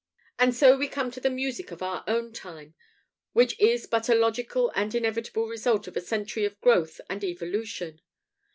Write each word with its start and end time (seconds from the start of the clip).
And 0.39 0.55
so 0.55 0.75
we 0.79 0.87
come 0.87 1.11
to 1.11 1.19
the 1.19 1.29
music 1.29 1.69
of 1.69 1.83
our 1.83 2.03
own 2.07 2.33
time, 2.33 2.73
which 3.33 3.55
is 3.59 3.85
but 3.85 4.09
a 4.09 4.15
logical 4.15 4.71
and 4.73 4.95
inevitable 4.95 5.45
result 5.47 5.87
of 5.87 5.95
a 5.95 6.01
century 6.01 6.43
of 6.43 6.59
growth 6.59 6.99
and 7.07 7.23
evolution. 7.23 8.01